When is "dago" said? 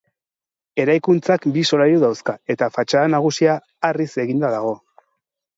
4.57-4.77